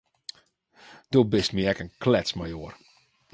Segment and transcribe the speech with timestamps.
[1.11, 2.75] Do bist my ek in kletsmajoar.